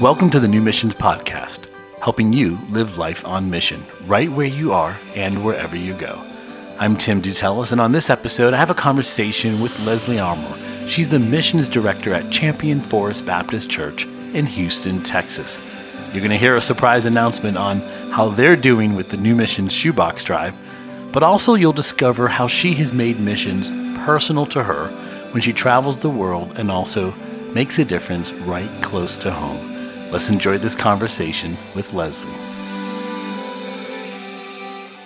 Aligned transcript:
Welcome 0.00 0.30
to 0.30 0.38
the 0.38 0.46
New 0.46 0.62
Missions 0.62 0.94
Podcast, 0.94 1.68
helping 2.00 2.32
you 2.32 2.56
live 2.70 2.98
life 2.98 3.26
on 3.26 3.50
mission, 3.50 3.84
right 4.06 4.30
where 4.30 4.46
you 4.46 4.72
are 4.72 4.96
and 5.16 5.44
wherever 5.44 5.74
you 5.74 5.92
go. 5.94 6.24
I'm 6.78 6.96
Tim 6.96 7.20
Dutellis, 7.20 7.72
and 7.72 7.80
on 7.80 7.90
this 7.90 8.08
episode, 8.08 8.54
I 8.54 8.58
have 8.58 8.70
a 8.70 8.74
conversation 8.74 9.60
with 9.60 9.84
Leslie 9.84 10.20
Armour. 10.20 10.56
She's 10.86 11.08
the 11.08 11.18
missions 11.18 11.68
director 11.68 12.14
at 12.14 12.30
Champion 12.30 12.78
Forest 12.78 13.26
Baptist 13.26 13.70
Church 13.70 14.04
in 14.34 14.46
Houston, 14.46 15.02
Texas. 15.02 15.60
You're 16.12 16.20
going 16.20 16.30
to 16.30 16.36
hear 16.36 16.54
a 16.54 16.60
surprise 16.60 17.04
announcement 17.04 17.56
on 17.56 17.80
how 18.12 18.28
they're 18.28 18.54
doing 18.54 18.94
with 18.94 19.08
the 19.08 19.16
New 19.16 19.34
Missions 19.34 19.72
Shoebox 19.72 20.22
Drive, 20.22 20.54
but 21.12 21.24
also 21.24 21.54
you'll 21.54 21.72
discover 21.72 22.28
how 22.28 22.46
she 22.46 22.72
has 22.74 22.92
made 22.92 23.18
missions 23.18 23.72
personal 24.04 24.46
to 24.46 24.62
her 24.62 24.86
when 25.32 25.42
she 25.42 25.52
travels 25.52 25.98
the 25.98 26.08
world 26.08 26.56
and 26.56 26.70
also 26.70 27.12
makes 27.52 27.80
a 27.80 27.84
difference 27.84 28.30
right 28.32 28.70
close 28.80 29.16
to 29.16 29.32
home. 29.32 29.77
Let's 30.10 30.30
enjoy 30.30 30.56
this 30.56 30.74
conversation 30.74 31.56
with 31.74 31.92
Leslie. 31.92 32.32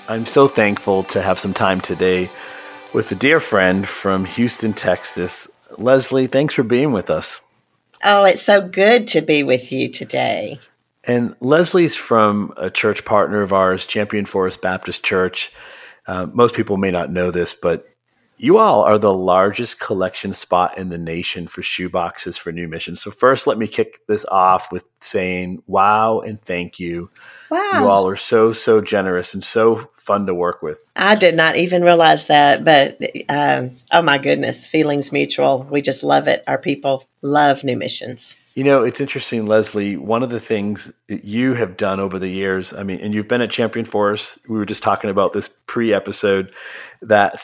I'm 0.08 0.24
so 0.26 0.46
thankful 0.46 1.02
to 1.04 1.20
have 1.20 1.40
some 1.40 1.52
time 1.52 1.80
today 1.80 2.30
with 2.92 3.10
a 3.10 3.16
dear 3.16 3.40
friend 3.40 3.88
from 3.88 4.24
Houston, 4.24 4.72
Texas. 4.72 5.50
Leslie, 5.76 6.28
thanks 6.28 6.54
for 6.54 6.62
being 6.62 6.92
with 6.92 7.10
us. 7.10 7.40
Oh, 8.04 8.22
it's 8.22 8.42
so 8.42 8.60
good 8.60 9.08
to 9.08 9.22
be 9.22 9.42
with 9.42 9.72
you 9.72 9.88
today. 9.88 10.60
And 11.02 11.34
Leslie's 11.40 11.96
from 11.96 12.54
a 12.56 12.70
church 12.70 13.04
partner 13.04 13.42
of 13.42 13.52
ours, 13.52 13.86
Champion 13.86 14.24
Forest 14.24 14.62
Baptist 14.62 15.04
Church. 15.04 15.50
Uh, 16.06 16.26
most 16.32 16.54
people 16.54 16.76
may 16.76 16.92
not 16.92 17.10
know 17.10 17.32
this, 17.32 17.54
but 17.54 17.91
you 18.42 18.58
all 18.58 18.82
are 18.82 18.98
the 18.98 19.14
largest 19.14 19.78
collection 19.78 20.34
spot 20.34 20.76
in 20.76 20.88
the 20.88 20.98
nation 20.98 21.46
for 21.46 21.62
shoeboxes 21.62 22.36
for 22.36 22.50
new 22.50 22.66
missions. 22.66 23.00
So, 23.00 23.12
first, 23.12 23.46
let 23.46 23.56
me 23.56 23.68
kick 23.68 24.00
this 24.08 24.24
off 24.24 24.72
with 24.72 24.84
saying 25.00 25.62
wow 25.68 26.18
and 26.18 26.42
thank 26.42 26.80
you. 26.80 27.08
Wow. 27.52 27.70
You 27.74 27.88
all 27.88 28.08
are 28.08 28.16
so, 28.16 28.50
so 28.50 28.80
generous 28.80 29.32
and 29.32 29.44
so 29.44 29.88
fun 29.94 30.26
to 30.26 30.34
work 30.34 30.60
with. 30.60 30.80
I 30.96 31.14
did 31.14 31.36
not 31.36 31.54
even 31.54 31.84
realize 31.84 32.26
that, 32.26 32.64
but 32.64 33.00
um, 33.28 33.76
oh 33.92 34.02
my 34.02 34.18
goodness, 34.18 34.66
feelings 34.66 35.12
mutual. 35.12 35.62
We 35.70 35.80
just 35.80 36.02
love 36.02 36.26
it. 36.26 36.42
Our 36.48 36.58
people 36.58 37.04
love 37.22 37.62
new 37.62 37.76
missions. 37.76 38.36
You 38.54 38.64
know, 38.64 38.82
it's 38.82 39.00
interesting, 39.00 39.46
Leslie. 39.46 39.96
One 39.96 40.22
of 40.22 40.30
the 40.30 40.40
things 40.40 40.92
that 41.08 41.24
you 41.24 41.54
have 41.54 41.76
done 41.76 42.00
over 42.00 42.18
the 42.18 42.28
years, 42.28 42.74
I 42.74 42.82
mean, 42.82 43.00
and 43.00 43.14
you've 43.14 43.28
been 43.28 43.40
at 43.40 43.50
Champion 43.50 43.86
Forest. 43.86 44.40
We 44.46 44.58
were 44.58 44.66
just 44.66 44.82
talking 44.82 45.08
about 45.08 45.32
this 45.32 45.48
pre 45.48 45.94
episode 45.94 46.52
that 47.00 47.40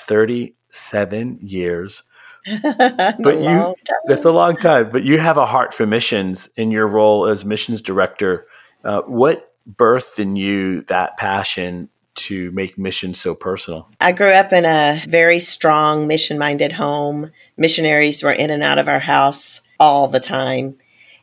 37 0.70 1.38
years. 1.40 2.02
but 2.62 3.40
you, 3.40 3.74
that's 4.06 4.24
a 4.24 4.32
long 4.32 4.56
time, 4.56 4.90
but 4.90 5.04
you 5.04 5.18
have 5.18 5.36
a 5.36 5.44
heart 5.44 5.74
for 5.74 5.86
missions 5.86 6.48
in 6.56 6.70
your 6.70 6.88
role 6.88 7.26
as 7.26 7.44
missions 7.44 7.82
director. 7.82 8.46
Uh, 8.84 9.02
what 9.02 9.52
birthed 9.70 10.18
in 10.18 10.36
you 10.36 10.82
that 10.82 11.16
passion 11.18 11.90
to 12.14 12.50
make 12.52 12.78
missions 12.78 13.20
so 13.20 13.34
personal? 13.34 13.90
I 14.00 14.12
grew 14.12 14.30
up 14.30 14.52
in 14.52 14.64
a 14.64 15.02
very 15.08 15.40
strong 15.40 16.06
mission 16.06 16.38
minded 16.38 16.72
home. 16.72 17.32
Missionaries 17.56 18.22
were 18.22 18.32
in 18.32 18.50
and 18.50 18.62
out 18.62 18.78
of 18.78 18.88
our 18.88 19.00
house 19.00 19.60
all 19.78 20.08
the 20.08 20.20
time. 20.20 20.78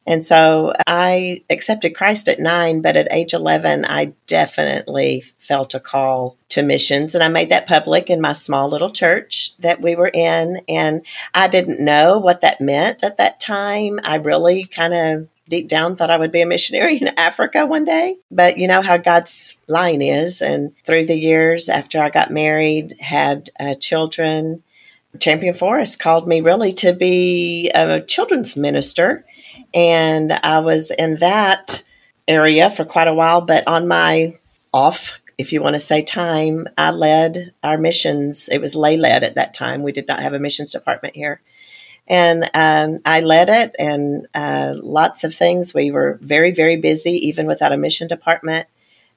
And 0.08 0.24
so 0.24 0.74
I 0.86 1.44
accepted 1.50 1.96
Christ 1.96 2.28
at 2.28 2.40
nine, 2.40 2.82
but 2.82 2.96
at 2.96 3.12
age 3.12 3.34
11, 3.34 3.86
I 3.86 4.14
definitely 4.28 5.24
felt 5.40 5.74
a 5.74 5.80
call 5.80 6.38
to 6.50 6.62
missions. 6.62 7.16
And 7.16 7.24
I 7.24 7.28
made 7.28 7.50
that 7.50 7.66
public 7.66 8.10
in 8.10 8.22
my 8.22 8.34
small 8.34 8.70
little 8.70 8.92
church 8.92 9.58
that 9.58 9.82
we 9.82 9.96
were 9.96 10.12
in. 10.14 10.62
And 10.70 11.06
I 11.34 11.48
didn't 11.48 11.84
know 11.84 12.20
what 12.20 12.42
that 12.42 12.62
meant 12.62 13.04
at 13.04 13.18
that 13.18 13.40
time. 13.40 14.00
I 14.04 14.18
really 14.18 14.66
kind 14.66 14.94
of 14.94 15.28
deep 15.48 15.68
down 15.68 15.96
thought 15.96 16.10
I 16.10 16.18
would 16.18 16.32
be 16.32 16.42
a 16.42 16.48
missionary 16.48 16.98
in 16.98 17.10
Africa 17.18 17.66
one 17.66 17.86
day. 17.86 18.16
But 18.30 18.58
you 18.58 18.68
know 18.68 18.82
how 18.82 18.98
God's 18.98 19.58
line 19.68 20.02
is. 20.02 20.42
And 20.42 20.74
through 20.86 21.08
the 21.08 21.18
years 21.18 21.68
after 21.68 22.02
I 22.02 22.10
got 22.10 22.32
married, 22.32 22.96
had 23.00 23.50
uh, 23.60 23.76
children, 23.76 24.64
Champion 25.20 25.54
Forest 25.54 26.00
called 26.00 26.28
me 26.28 26.42
really 26.42 26.74
to 26.74 26.94
be 26.94 27.72
a 27.74 28.02
children's 28.02 28.56
minister 28.56 29.26
and 29.74 30.32
I 30.32 30.60
was 30.60 30.92
in 30.92 31.18
that 31.18 31.84
area 32.28 32.70
for 32.70 32.86
quite 32.86 33.08
a 33.08 33.14
while. 33.14 33.42
But 33.42 33.68
on 33.68 33.88
my 33.88 34.38
off, 34.74 35.20
if 35.38 35.52
you 35.52 35.62
want 35.62 35.76
to 35.76 35.80
say 35.80 36.02
time, 36.02 36.68
I 36.78 36.92
led 36.92 37.54
our 37.64 37.78
missions. 37.78 38.50
It 38.50 38.60
was 38.60 38.76
lay 38.76 38.98
led 38.98 39.24
at 39.24 39.36
that 39.36 39.54
time. 39.54 39.84
We 39.84 39.92
did 39.92 40.08
not 40.08 40.22
have 40.22 40.34
a 40.34 40.40
missions 40.40 40.72
department 40.72 41.16
here. 41.16 41.42
And 42.08 42.50
um, 42.54 43.00
I 43.04 43.22
led 43.22 43.50
it 43.50 43.76
and 43.80 44.28
uh, 44.34 44.74
lots 44.76 45.24
of 45.24 45.34
things. 45.34 45.74
We 45.74 45.92
were 45.92 46.20
very, 46.22 46.52
very 46.52 46.78
busy, 46.78 47.12
even 47.28 47.48
without 47.48 47.74
a 47.74 47.78
mission 47.78 48.08
department 48.08 48.68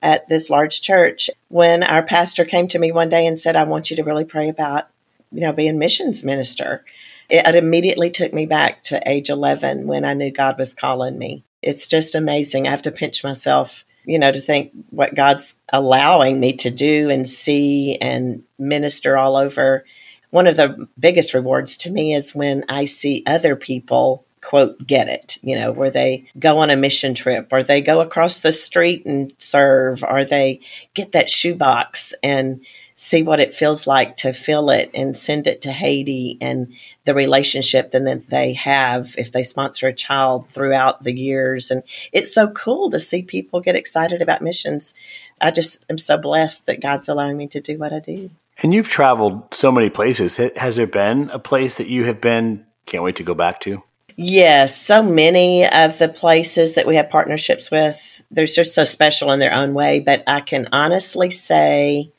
at 0.00 0.28
this 0.28 0.48
large 0.48 0.80
church. 0.80 1.28
When 1.48 1.82
our 1.82 2.02
pastor 2.02 2.44
came 2.44 2.66
to 2.68 2.78
me 2.78 2.90
one 2.90 3.10
day 3.10 3.26
and 3.26 3.38
said, 3.38 3.56
I 3.56 3.64
want 3.64 3.90
you 3.90 3.96
to 3.96 4.04
really 4.04 4.24
pray 4.24 4.48
about, 4.48 4.88
you 5.30 5.42
know, 5.42 5.52
being 5.52 5.78
missions 5.78 6.24
minister 6.24 6.84
it 7.28 7.54
immediately 7.54 8.10
took 8.10 8.32
me 8.32 8.46
back 8.46 8.82
to 8.84 9.02
age 9.08 9.28
11 9.28 9.86
when 9.86 10.04
I 10.04 10.14
knew 10.14 10.30
God 10.30 10.58
was 10.58 10.74
calling 10.74 11.18
me. 11.18 11.44
It's 11.62 11.86
just 11.86 12.14
amazing. 12.14 12.66
I 12.66 12.70
have 12.70 12.82
to 12.82 12.90
pinch 12.90 13.22
myself, 13.22 13.84
you 14.04 14.18
know, 14.18 14.32
to 14.32 14.40
think 14.40 14.72
what 14.90 15.14
God's 15.14 15.56
allowing 15.72 16.40
me 16.40 16.54
to 16.54 16.70
do 16.70 17.10
and 17.10 17.28
see 17.28 17.96
and 17.96 18.42
minister 18.58 19.16
all 19.16 19.36
over. 19.36 19.84
One 20.30 20.46
of 20.46 20.56
the 20.56 20.88
biggest 20.98 21.34
rewards 21.34 21.76
to 21.78 21.90
me 21.90 22.14
is 22.14 22.34
when 22.34 22.64
I 22.68 22.84
see 22.84 23.22
other 23.26 23.56
people 23.56 24.24
quote 24.40 24.86
get 24.86 25.08
it 25.08 25.36
you 25.42 25.58
know 25.58 25.72
where 25.72 25.90
they 25.90 26.24
go 26.38 26.58
on 26.58 26.70
a 26.70 26.76
mission 26.76 27.12
trip 27.12 27.48
or 27.52 27.64
they 27.64 27.80
go 27.80 28.00
across 28.00 28.38
the 28.38 28.52
street 28.52 29.04
and 29.04 29.32
serve 29.38 30.04
or 30.04 30.24
they 30.24 30.60
get 30.94 31.10
that 31.10 31.28
shoebox 31.28 32.14
and 32.22 32.64
see 33.00 33.22
what 33.22 33.38
it 33.38 33.54
feels 33.54 33.86
like 33.86 34.16
to 34.16 34.32
fill 34.32 34.70
it 34.70 34.90
and 34.92 35.16
send 35.16 35.46
it 35.46 35.62
to 35.62 35.70
Haiti 35.70 36.36
and 36.40 36.72
the 37.04 37.14
relationship 37.14 37.92
that 37.92 38.24
they 38.28 38.54
have 38.54 39.14
if 39.16 39.30
they 39.30 39.44
sponsor 39.44 39.86
a 39.86 39.94
child 39.94 40.48
throughout 40.48 41.04
the 41.04 41.16
years. 41.16 41.70
And 41.70 41.84
it's 42.12 42.34
so 42.34 42.48
cool 42.48 42.90
to 42.90 42.98
see 42.98 43.22
people 43.22 43.60
get 43.60 43.76
excited 43.76 44.20
about 44.20 44.42
missions. 44.42 44.94
I 45.40 45.52
just 45.52 45.84
am 45.88 45.96
so 45.96 46.18
blessed 46.18 46.66
that 46.66 46.80
God's 46.80 47.08
allowing 47.08 47.36
me 47.36 47.46
to 47.46 47.60
do 47.60 47.78
what 47.78 47.92
I 47.92 48.00
do. 48.00 48.30
And 48.64 48.74
you've 48.74 48.88
traveled 48.88 49.54
so 49.54 49.70
many 49.70 49.90
places. 49.90 50.36
Has 50.56 50.74
there 50.74 50.88
been 50.88 51.30
a 51.30 51.38
place 51.38 51.76
that 51.76 51.86
you 51.86 52.02
have 52.06 52.20
been, 52.20 52.66
can't 52.86 53.04
wait 53.04 53.14
to 53.16 53.22
go 53.22 53.34
back 53.34 53.60
to? 53.60 53.80
Yes, 54.16 54.76
so 54.76 55.04
many 55.04 55.68
of 55.68 55.98
the 55.98 56.08
places 56.08 56.74
that 56.74 56.88
we 56.88 56.96
have 56.96 57.10
partnerships 57.10 57.70
with, 57.70 58.24
they're 58.32 58.46
just 58.46 58.74
so 58.74 58.84
special 58.84 59.30
in 59.30 59.38
their 59.38 59.54
own 59.54 59.72
way. 59.72 60.00
But 60.00 60.24
I 60.26 60.40
can 60.40 60.66
honestly 60.72 61.30
say 61.30 62.10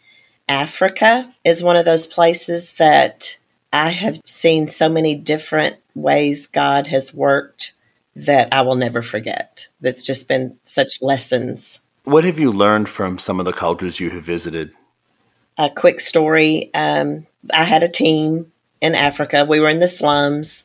Africa 0.49 1.33
is 1.45 1.63
one 1.63 1.75
of 1.77 1.85
those 1.85 2.07
places 2.07 2.73
that 2.73 3.37
I 3.71 3.91
have 3.91 4.19
seen 4.25 4.67
so 4.67 4.89
many 4.89 5.15
different 5.15 5.77
ways 5.93 6.47
God 6.47 6.87
has 6.87 7.13
worked 7.13 7.73
that 8.15 8.49
I 8.51 8.63
will 8.63 8.75
never 8.75 9.01
forget. 9.01 9.67
That's 9.79 10.03
just 10.03 10.27
been 10.27 10.57
such 10.63 11.01
lessons. 11.01 11.79
What 12.03 12.23
have 12.23 12.39
you 12.39 12.51
learned 12.51 12.89
from 12.89 13.19
some 13.19 13.39
of 13.39 13.45
the 13.45 13.53
cultures 13.53 13.99
you 13.99 14.09
have 14.09 14.23
visited? 14.23 14.71
A 15.57 15.69
quick 15.69 15.99
story 15.99 16.73
um, 16.73 17.27
I 17.53 17.63
had 17.63 17.83
a 17.83 17.87
team 17.87 18.51
in 18.81 18.95
Africa. 18.95 19.45
We 19.45 19.59
were 19.59 19.69
in 19.69 19.79
the 19.79 19.87
slums 19.87 20.63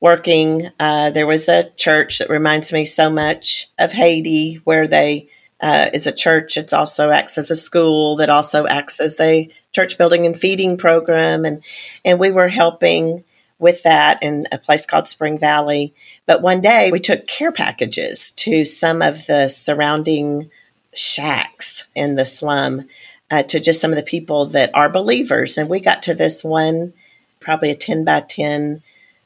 working. 0.00 0.68
Uh, 0.78 1.10
there 1.10 1.26
was 1.26 1.48
a 1.48 1.70
church 1.76 2.18
that 2.18 2.28
reminds 2.28 2.72
me 2.72 2.84
so 2.84 3.08
much 3.08 3.70
of 3.78 3.92
Haiti 3.92 4.56
where 4.64 4.86
they 4.86 5.28
uh, 5.62 5.88
is 5.94 6.06
a 6.06 6.12
church. 6.12 6.56
It 6.56 6.74
also 6.74 7.10
acts 7.10 7.38
as 7.38 7.50
a 7.50 7.56
school 7.56 8.16
that 8.16 8.28
also 8.28 8.66
acts 8.66 9.00
as 9.00 9.18
a 9.20 9.48
church 9.70 9.96
building 9.96 10.26
and 10.26 10.38
feeding 10.38 10.76
program. 10.76 11.44
And, 11.44 11.62
and 12.04 12.18
we 12.18 12.30
were 12.30 12.48
helping 12.48 13.24
with 13.58 13.84
that 13.84 14.20
in 14.22 14.46
a 14.50 14.58
place 14.58 14.84
called 14.84 15.06
Spring 15.06 15.38
Valley. 15.38 15.94
But 16.26 16.42
one 16.42 16.60
day 16.60 16.90
we 16.90 16.98
took 16.98 17.28
care 17.28 17.52
packages 17.52 18.32
to 18.32 18.64
some 18.64 19.00
of 19.00 19.26
the 19.26 19.48
surrounding 19.48 20.50
shacks 20.94 21.86
in 21.94 22.16
the 22.16 22.26
slum 22.26 22.88
uh, 23.30 23.44
to 23.44 23.60
just 23.60 23.80
some 23.80 23.92
of 23.92 23.96
the 23.96 24.02
people 24.02 24.46
that 24.46 24.70
are 24.74 24.90
believers. 24.90 25.56
And 25.56 25.70
we 25.70 25.78
got 25.78 26.02
to 26.02 26.14
this 26.14 26.42
one, 26.42 26.92
probably 27.40 27.70
a 27.70 27.76
10 27.76 28.04
by 28.04 28.20
10 28.20 28.82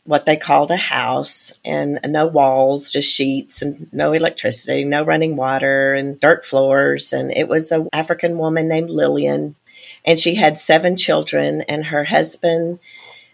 what 0.06 0.24
they 0.24 0.36
called 0.36 0.70
a 0.70 0.76
house 0.76 1.52
and 1.64 1.98
no 2.06 2.26
walls, 2.26 2.90
just 2.90 3.12
sheets 3.12 3.60
and 3.60 3.92
no 3.92 4.12
electricity, 4.12 4.84
no 4.84 5.02
running 5.02 5.36
water 5.36 5.94
and 5.94 6.18
dirt 6.20 6.44
floors. 6.44 7.12
And 7.12 7.32
it 7.36 7.48
was 7.48 7.70
an 7.72 7.88
African 7.92 8.38
woman 8.38 8.68
named 8.68 8.90
Lillian. 8.90 9.56
And 10.04 10.18
she 10.18 10.36
had 10.36 10.58
seven 10.58 10.96
children, 10.96 11.62
and 11.62 11.86
her 11.86 12.04
husband, 12.04 12.78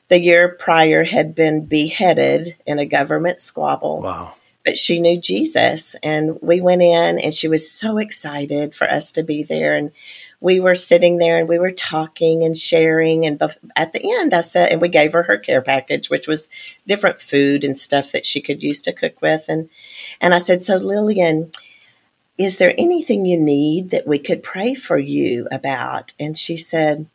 the 0.09 0.19
year 0.19 0.49
prior, 0.49 1.05
had 1.05 1.35
been 1.35 1.67
beheaded 1.67 2.57
in 2.67 2.79
a 2.79 2.87
government 2.87 3.41
squabble. 3.41 4.01
Wow. 4.01 4.35
But 4.65 4.79
she 4.79 4.99
knew 4.99 5.21
Jesus. 5.21 5.95
And 6.03 6.39
we 6.41 6.63
went 6.63 6.81
in, 6.81 7.19
and 7.19 7.35
she 7.35 7.49
was 7.49 7.71
so 7.71 7.99
excited 7.99 8.75
for 8.75 8.91
us 8.91 9.13
to 9.13 9.23
be 9.23 9.43
there. 9.43 9.77
And 9.77 9.93
we 10.43 10.59
were 10.59 10.75
sitting 10.75 11.19
there 11.19 11.39
and 11.39 11.49
we 11.49 11.61
were 11.61 11.71
talking 11.71 12.43
and 12.43 12.59
sharing. 12.59 13.25
And 13.25 13.41
at 13.77 13.93
the 13.93 14.19
end, 14.19 14.35
I 14.35 14.41
said, 14.41 14.71
and 14.71 14.81
we 14.81 14.89
gave 14.89 15.13
her 15.13 15.23
her 15.23 15.39
care 15.39 15.63
package, 15.63 16.11
which 16.11 16.27
was 16.27 16.49
different 16.85 17.21
food 17.21 17.63
and 17.63 17.79
stuff 17.79 18.11
that 18.11 18.27
she 18.27 18.41
could 18.41 18.61
use 18.61 18.83
to 18.83 18.93
cook 18.93 19.23
with. 19.23 19.45
And, 19.49 19.71
and 20.21 20.35
I 20.35 20.41
said, 20.41 20.61
So 20.61 20.77
Lillian, 20.77 21.53
is 22.37 22.59
there 22.59 22.75
anything 22.77 23.25
you 23.25 23.39
need 23.39 23.91
that 23.91 24.07
we 24.07 24.19
could 24.19 24.43
pray 24.43 24.75
for 24.75 24.99
you 24.99 25.47
about? 25.53 26.13
And 26.19 26.37
she 26.37 26.57
said, 26.57 27.07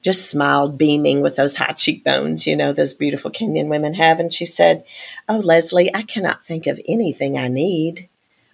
just 0.00 0.28
smiled, 0.28 0.78
beaming 0.78 1.20
with 1.20 1.36
those 1.36 1.56
high 1.56 1.72
cheekbones, 1.72 2.46
you 2.46 2.56
know, 2.56 2.72
those 2.72 2.94
beautiful 2.94 3.30
Kenyan 3.30 3.68
women 3.68 3.94
have. 3.94 4.20
And 4.20 4.32
she 4.32 4.46
said, 4.46 4.84
Oh, 5.28 5.38
Leslie, 5.38 5.94
I 5.94 6.02
cannot 6.02 6.44
think 6.44 6.66
of 6.66 6.80
anything 6.86 7.38
I 7.38 7.48
need. 7.48 8.08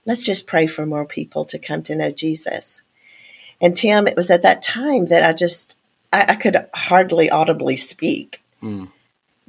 Let's 0.07 0.25
just 0.25 0.47
pray 0.47 0.67
for 0.67 0.87
more 0.87 1.07
people 1.07 1.45
to 1.47 1.59
come 1.59 1.83
to 1.85 1.97
know 1.97 2.11
Jesus. 2.11 2.83
And 3.61 3.77
Tim, 3.77 4.07
it 4.07 4.17
was 4.17 4.31
at 4.31 4.43
that 4.43 4.63
time 4.63 5.07
that 5.07 5.25
I 5.25 5.33
just, 5.33 5.79
I, 6.13 6.27
I 6.29 6.35
could 6.37 6.67
hardly 6.75 7.31
audibly 7.31 7.77
speak. 7.77 8.43
Mm. 8.63 8.89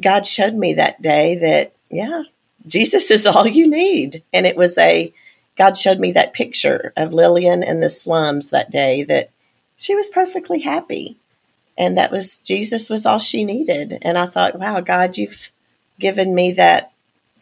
God 0.02 0.26
showed 0.26 0.56
me 0.56 0.74
that 0.74 1.02
day 1.02 1.36
that, 1.36 1.74
yeah, 1.90 2.24
Jesus 2.66 3.12
is 3.12 3.26
all 3.26 3.48
you 3.48 3.68
need. 3.68 4.24
And 4.34 4.46
it 4.46 4.56
was 4.56 4.78
a, 4.78 5.14
God 5.58 5.78
showed 5.78 6.00
me 6.00 6.12
that 6.14 6.34
picture 6.34 6.94
of 6.96 7.14
Lillian 7.14 7.64
in 7.64 7.82
the 7.82 7.90
slums 7.90 8.50
that 8.50 8.72
day 8.72 9.04
that 9.04 9.30
she 9.78 9.96
was 9.96 10.10
perfectly 10.10 10.62
happy. 10.62 11.18
And 11.78 11.98
that 11.98 12.12
was, 12.12 12.38
Jesus 12.38 12.90
was 12.90 13.06
all 13.06 13.20
she 13.20 13.44
needed. 13.44 14.00
And 14.02 14.18
I 14.18 14.26
thought, 14.26 14.60
wow, 14.60 14.82
God, 14.82 15.18
you've 15.18 15.52
given 16.00 16.34
me 16.34 16.54
that 16.54 16.92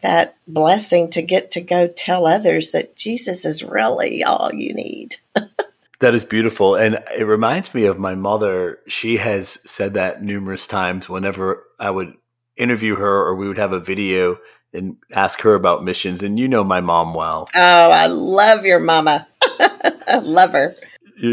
that 0.00 0.36
blessing 0.46 1.10
to 1.10 1.22
get 1.22 1.50
to 1.52 1.60
go 1.60 1.88
tell 1.88 2.26
others 2.26 2.70
that 2.70 2.96
Jesus 2.96 3.44
is 3.44 3.64
really 3.64 4.22
all 4.22 4.54
you 4.54 4.72
need. 4.74 5.16
That 6.00 6.14
is 6.14 6.24
beautiful. 6.24 6.76
And 6.76 7.02
it 7.16 7.24
reminds 7.24 7.74
me 7.74 7.84
of 7.84 7.98
my 7.98 8.14
mother. 8.14 8.78
She 8.86 9.16
has 9.16 9.58
said 9.68 9.94
that 9.94 10.22
numerous 10.22 10.66
times 10.66 11.08
whenever 11.08 11.64
I 11.78 11.90
would 11.90 12.14
interview 12.56 12.96
her 12.96 13.26
or 13.26 13.34
we 13.34 13.48
would 13.48 13.58
have 13.58 13.72
a 13.72 13.80
video 13.80 14.38
and 14.72 14.96
ask 15.12 15.40
her 15.40 15.54
about 15.54 15.84
missions. 15.84 16.22
And 16.22 16.38
you 16.38 16.46
know 16.46 16.62
my 16.62 16.80
mom 16.80 17.14
well. 17.14 17.48
Oh, 17.54 17.90
I 17.90 18.06
love 18.06 18.64
your 18.64 18.78
mama. 18.78 19.26
I 19.42 20.20
love 20.22 20.52
her. 20.52 20.74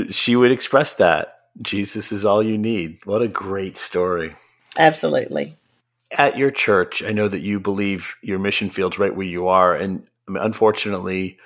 She 0.10 0.36
would 0.36 0.52
express 0.52 0.96
that 0.96 1.36
Jesus 1.62 2.12
is 2.12 2.26
all 2.26 2.42
you 2.42 2.58
need. 2.58 3.00
What 3.06 3.22
a 3.22 3.28
great 3.28 3.78
story. 3.78 4.36
Absolutely. 4.78 5.58
At 6.12 6.38
your 6.38 6.52
church, 6.52 7.04
I 7.04 7.12
know 7.12 7.28
that 7.28 7.42
you 7.42 7.60
believe 7.60 8.16
your 8.22 8.40
mission 8.40 8.70
field's 8.70 9.00
right 9.00 9.16
where 9.16 9.28
you 9.28 9.48
are. 9.48 9.76
And 9.76 10.08
unfortunately, 10.28 11.38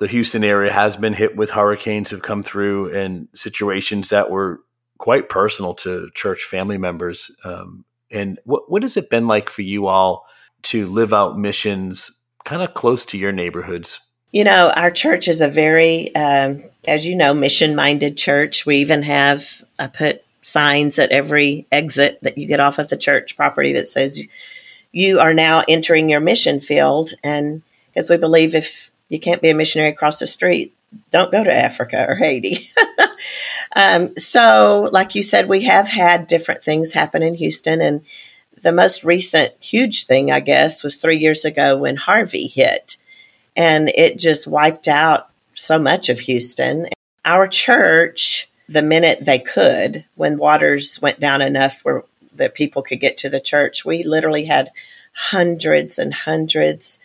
the 0.00 0.08
Houston 0.08 0.42
area 0.42 0.72
has 0.72 0.96
been 0.96 1.12
hit 1.12 1.36
with 1.36 1.50
hurricanes 1.50 2.10
have 2.10 2.22
come 2.22 2.42
through 2.42 2.92
and 2.96 3.28
situations 3.34 4.08
that 4.08 4.30
were 4.30 4.60
quite 4.98 5.28
personal 5.28 5.74
to 5.74 6.10
church 6.14 6.42
family 6.42 6.78
members. 6.78 7.30
Um, 7.44 7.84
and 8.10 8.40
what 8.44 8.70
what 8.70 8.82
has 8.82 8.96
it 8.96 9.10
been 9.10 9.28
like 9.28 9.48
for 9.48 9.62
you 9.62 9.86
all 9.86 10.26
to 10.62 10.88
live 10.88 11.12
out 11.12 11.38
missions 11.38 12.10
kind 12.44 12.62
of 12.62 12.74
close 12.74 13.04
to 13.06 13.18
your 13.18 13.30
neighborhoods? 13.30 14.00
You 14.32 14.44
know, 14.44 14.70
our 14.74 14.90
church 14.90 15.28
is 15.28 15.42
a 15.42 15.48
very, 15.48 16.14
um, 16.14 16.62
as 16.88 17.04
you 17.04 17.14
know, 17.14 17.34
mission 17.34 17.74
minded 17.74 18.16
church. 18.16 18.64
We 18.64 18.78
even 18.78 19.02
have 19.02 19.62
I 19.78 19.86
put 19.86 20.24
signs 20.42 20.98
at 20.98 21.12
every 21.12 21.66
exit 21.70 22.18
that 22.22 22.38
you 22.38 22.46
get 22.46 22.60
off 22.60 22.78
of 22.78 22.88
the 22.88 22.96
church 22.96 23.36
property 23.36 23.74
that 23.74 23.88
says 23.88 24.26
you 24.92 25.20
are 25.20 25.34
now 25.34 25.62
entering 25.68 26.08
your 26.08 26.20
mission 26.20 26.58
field, 26.58 27.10
and 27.22 27.62
because 27.92 28.08
we 28.08 28.16
believe 28.16 28.54
if 28.54 28.90
you 29.10 29.20
can't 29.20 29.42
be 29.42 29.50
a 29.50 29.54
missionary 29.54 29.90
across 29.90 30.18
the 30.18 30.26
street. 30.26 30.74
Don't 31.10 31.30
go 31.30 31.44
to 31.44 31.54
Africa 31.54 32.06
or 32.08 32.14
Haiti. 32.14 32.70
um, 33.76 34.16
so, 34.16 34.88
like 34.92 35.14
you 35.14 35.22
said, 35.22 35.48
we 35.48 35.64
have 35.64 35.88
had 35.88 36.26
different 36.26 36.64
things 36.64 36.92
happen 36.92 37.22
in 37.22 37.34
Houston. 37.34 37.80
And 37.80 38.02
the 38.62 38.72
most 38.72 39.04
recent 39.04 39.52
huge 39.60 40.06
thing, 40.06 40.30
I 40.30 40.40
guess, 40.40 40.82
was 40.82 40.96
three 40.96 41.18
years 41.18 41.44
ago 41.44 41.76
when 41.76 41.96
Harvey 41.96 42.46
hit. 42.46 42.96
And 43.56 43.88
it 43.90 44.18
just 44.18 44.46
wiped 44.46 44.88
out 44.88 45.28
so 45.54 45.78
much 45.78 46.08
of 46.08 46.20
Houston. 46.20 46.88
Our 47.24 47.48
church, 47.48 48.48
the 48.68 48.82
minute 48.82 49.24
they 49.24 49.40
could, 49.40 50.04
when 50.14 50.38
waters 50.38 51.02
went 51.02 51.18
down 51.20 51.42
enough 51.42 51.80
where 51.84 52.04
that 52.36 52.54
people 52.54 52.82
could 52.82 53.00
get 53.00 53.18
to 53.18 53.28
the 53.28 53.40
church, 53.40 53.84
we 53.84 54.04
literally 54.04 54.44
had 54.44 54.70
hundreds 55.12 55.98
and 55.98 56.14
hundreds 56.14 57.00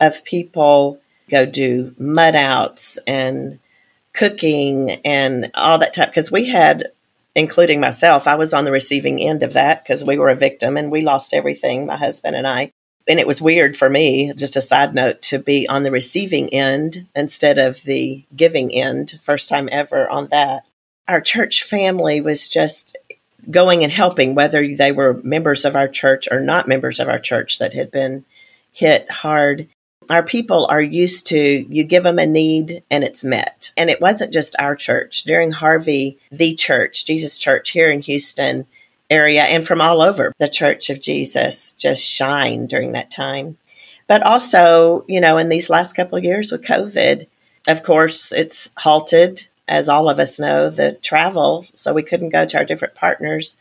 of 0.00 0.24
people 0.24 0.98
go 1.32 1.44
do 1.46 1.94
mud 1.98 2.36
outs 2.36 2.98
and 3.06 3.58
cooking 4.12 4.90
and 5.04 5.50
all 5.54 5.78
that 5.78 5.94
type 5.94 6.10
because 6.10 6.30
we 6.30 6.46
had 6.48 6.88
including 7.34 7.80
myself 7.80 8.28
i 8.28 8.34
was 8.34 8.52
on 8.52 8.64
the 8.64 8.70
receiving 8.70 9.18
end 9.20 9.42
of 9.42 9.54
that 9.54 9.82
because 9.82 10.04
we 10.04 10.18
were 10.18 10.28
a 10.28 10.36
victim 10.36 10.76
and 10.76 10.92
we 10.92 11.00
lost 11.00 11.34
everything 11.34 11.86
my 11.86 11.96
husband 11.96 12.36
and 12.36 12.46
i. 12.46 12.70
And 13.08 13.18
it 13.18 13.26
was 13.26 13.42
weird 13.42 13.76
for 13.76 13.90
me 13.90 14.32
just 14.34 14.56
a 14.56 14.60
side 14.60 14.94
note 14.94 15.22
to 15.22 15.38
be 15.38 15.68
on 15.68 15.82
the 15.82 15.90
receiving 15.90 16.52
end 16.54 17.06
instead 17.14 17.58
of 17.58 17.82
the 17.82 18.24
giving 18.34 18.72
end 18.72 19.18
first 19.22 19.48
time 19.48 19.68
ever 19.72 20.08
on 20.08 20.28
that. 20.28 20.64
Our 21.08 21.20
church 21.20 21.64
family 21.64 22.20
was 22.20 22.48
just 22.48 22.96
going 23.50 23.82
and 23.82 23.92
helping 23.92 24.34
whether 24.34 24.72
they 24.74 24.92
were 24.92 25.20
members 25.24 25.64
of 25.64 25.74
our 25.74 25.88
church 25.88 26.28
or 26.30 26.38
not 26.38 26.68
members 26.68 27.00
of 27.00 27.08
our 27.08 27.18
church 27.18 27.58
that 27.58 27.72
had 27.72 27.90
been 27.90 28.24
hit 28.70 29.10
hard 29.10 29.68
our 30.12 30.22
people 30.22 30.66
are 30.70 30.82
used 30.82 31.26
to 31.28 31.38
you 31.68 31.84
give 31.84 32.02
them 32.02 32.18
a 32.18 32.26
need 32.26 32.82
and 32.90 33.02
it's 33.02 33.24
met. 33.24 33.72
And 33.76 33.88
it 33.88 34.00
wasn't 34.00 34.32
just 34.32 34.54
our 34.58 34.76
church. 34.76 35.22
During 35.22 35.52
Harvey, 35.52 36.18
the 36.30 36.54
church, 36.54 37.06
Jesus 37.06 37.38
Church 37.38 37.70
here 37.70 37.90
in 37.90 38.02
Houston 38.02 38.66
area 39.08 39.42
and 39.44 39.66
from 39.66 39.80
all 39.80 40.02
over, 40.02 40.32
the 40.38 40.48
Church 40.48 40.90
of 40.90 41.00
Jesus 41.00 41.72
just 41.72 42.04
shined 42.04 42.68
during 42.68 42.92
that 42.92 43.10
time. 43.10 43.56
But 44.06 44.22
also, 44.22 45.04
you 45.08 45.20
know, 45.20 45.38
in 45.38 45.48
these 45.48 45.70
last 45.70 45.94
couple 45.94 46.18
of 46.18 46.24
years 46.24 46.52
with 46.52 46.62
COVID, 46.62 47.26
of 47.68 47.82
course, 47.82 48.32
it's 48.32 48.70
halted, 48.76 49.46
as 49.68 49.88
all 49.88 50.08
of 50.10 50.18
us 50.18 50.38
know, 50.38 50.68
the 50.68 50.92
travel. 51.02 51.64
So 51.74 51.92
we 51.92 52.02
couldn't 52.02 52.30
go 52.30 52.44
to 52.44 52.58
our 52.58 52.64
different 52.64 52.94
partners 52.94 53.56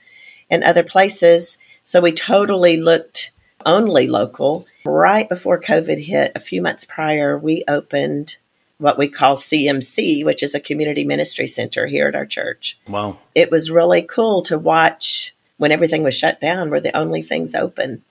in 0.49 0.63
other 0.63 0.83
places. 0.83 1.57
So 1.83 2.01
we 2.01 2.11
totally 2.11 2.77
looked 2.77 3.31
only 3.65 4.07
local. 4.07 4.65
Right 4.85 5.27
before 5.29 5.59
COVID 5.59 6.03
hit, 6.03 6.31
a 6.35 6.39
few 6.39 6.61
months 6.61 6.85
prior, 6.85 7.37
we 7.37 7.63
opened 7.67 8.37
what 8.77 8.97
we 8.97 9.07
call 9.07 9.35
CMC, 9.35 10.25
which 10.25 10.41
is 10.41 10.55
a 10.55 10.59
community 10.59 11.03
ministry 11.03 11.45
center 11.45 11.85
here 11.85 12.07
at 12.07 12.15
our 12.15 12.25
church. 12.25 12.79
Wow. 12.87 13.19
It 13.35 13.51
was 13.51 13.69
really 13.69 14.01
cool 14.01 14.41
to 14.43 14.57
watch 14.57 15.35
when 15.61 15.71
everything 15.71 16.01
was 16.01 16.15
shut 16.15 16.41
down, 16.41 16.71
we're 16.71 16.79
the 16.79 16.97
only 16.97 17.21
things 17.21 17.53
open 17.53 18.01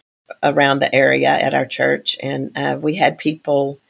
around 0.41 0.79
the 0.79 0.95
area 0.95 1.31
at 1.31 1.53
our 1.53 1.67
church. 1.67 2.17
And 2.23 2.57
uh, 2.57 2.79
we 2.81 2.95
had 2.95 3.19
people, 3.19 3.81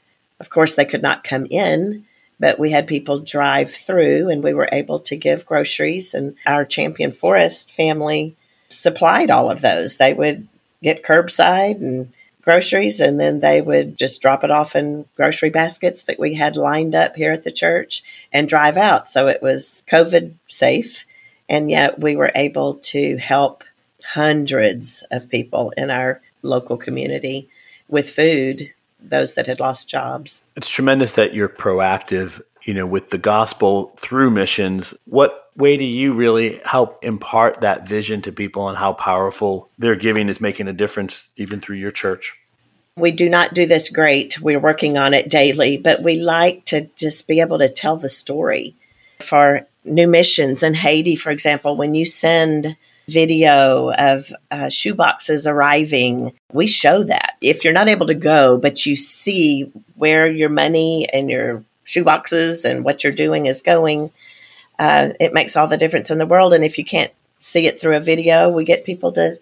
of 0.41 0.49
course, 0.49 0.75
they 0.75 0.87
could 0.87 1.03
not 1.03 1.25
come 1.25 1.45
in, 1.45 2.07
but 2.39 2.59
we 2.59 2.71
had 2.71 2.87
people 2.87 3.19
drive 3.19 3.71
through 3.71 4.31
and 4.31 4.43
we 4.43 4.55
were 4.55 4.71
able 4.73 5.01
to 5.01 5.15
give 5.15 5.45
groceries. 5.45 6.15
And 6.15 6.37
our 6.47 6.65
Champion 6.65 7.13
Forest 7.13 7.71
family 7.71 8.35
supplied 8.71 9.31
all 9.31 9.51
of 9.51 9.61
those. 9.61 9.99
They 9.99 10.15
would 10.15 10.49
get 10.83 11.03
curbside 11.03 11.83
and 11.83 12.11
groceries 12.43 13.01
and 13.01 13.21
then 13.21 13.41
they 13.41 13.61
would 13.61 13.99
just 13.99 14.23
drop 14.23 14.45
it 14.45 14.51
off 14.51 14.75
in 14.75 15.07
grocery 15.17 15.51
baskets 15.51 16.05
that 16.05 16.19
we 16.19 16.35
had 16.35 16.57
lined 16.57 16.95
up 16.95 17.17
here 17.17 17.33
at 17.33 17.45
the 17.45 17.53
church 17.53 18.03
and 18.33 18.49
drive 18.49 18.77
out. 18.77 19.09
So 19.09 19.29
it 19.29 19.43
was 19.43 19.83
covid 19.89 20.35
safe 20.47 21.05
and 21.49 21.71
yet 21.71 21.99
we 21.99 22.17
were 22.17 22.33
able 22.35 22.75
to 22.75 23.17
help 23.17 23.65
hundreds 24.05 25.03
of 25.11 25.29
people 25.29 25.73
in 25.77 25.91
our 25.91 26.21
local 26.43 26.77
community 26.77 27.49
with 27.89 28.09
food 28.09 28.73
those 29.03 29.35
that 29.35 29.47
had 29.47 29.61
lost 29.61 29.89
jobs. 29.89 30.43
It's 30.57 30.69
tremendous 30.69 31.13
that 31.13 31.35
you're 31.35 31.49
proactive 31.49 32.41
you 32.63 32.75
know 32.75 32.87
with 32.87 33.11
the 33.11 33.19
gospel 33.19 33.93
through 33.97 34.31
missions 34.31 34.95
what 35.05 35.41
way 35.61 35.77
do 35.77 35.85
you 35.85 36.13
really 36.13 36.61
help 36.65 37.05
impart 37.05 37.61
that 37.61 37.87
vision 37.87 38.23
to 38.23 38.33
people 38.33 38.69
and 38.69 38.79
how 38.79 38.93
powerful 38.93 39.71
their 39.79 39.95
giving 39.95 40.29
is 40.29 40.41
making 40.41 40.67
a 40.67 40.73
difference 40.73 41.29
even 41.37 41.61
through 41.61 41.77
your 41.77 41.91
church? 41.91 42.37
We 42.97 43.13
do 43.13 43.29
not 43.29 43.55
do 43.55 43.67
this 43.67 43.89
great. 43.89 44.41
We're 44.41 44.59
working 44.59 44.99
on 44.99 45.15
it 45.15 45.31
daily, 45.31 45.77
but 45.79 46.03
we 46.03 46.21
like 46.21 46.65
to 46.67 46.89
just 46.97 47.29
be 47.29 47.41
able 47.41 47.59
to 47.59 47.69
tell 47.69 47.97
the 47.97 48.09
story. 48.09 48.75
For 49.21 49.67
new 49.85 50.09
missions 50.09 50.63
in 50.63 50.75
Haiti, 50.75 51.15
for 51.15 51.31
example, 51.31 51.77
when 51.77 51.95
you 51.95 52.05
send 52.05 52.77
video 53.09 53.93
of 53.93 54.33
uh, 54.51 54.67
shoeboxes 54.67 55.51
arriving, 55.51 56.33
we 56.53 56.67
show 56.67 57.03
that. 57.05 57.37
If 57.41 57.65
you're 57.65 57.73
not 57.73 57.89
able 57.89 58.07
to 58.07 58.15
go, 58.15 58.57
but 58.57 58.87
you 58.87 58.97
see 58.97 59.71
where 59.95 60.27
your 60.31 60.49
money 60.49 61.09
and 61.13 61.31
your 61.31 61.65
shoeboxes 61.91 62.65
and 62.65 62.85
what 62.85 63.03
you're 63.03 63.13
doing 63.13 63.47
is 63.47 63.63
going, 63.63 64.11
uh, 64.79 65.11
it 65.19 65.33
makes 65.33 65.57
all 65.57 65.67
the 65.67 65.77
difference 65.77 66.11
in 66.11 66.19
the 66.19 66.27
world. 66.27 66.53
And 66.53 66.65
if 66.65 66.79
you 66.79 66.85
can't 66.85 67.13
see 67.39 67.67
it 67.67 67.81
through 67.81 67.97
a 67.97 68.01
video, 68.01 68.51
we 68.55 68.65
get 68.65 68.85
people 68.85 69.13
to 69.13 69.37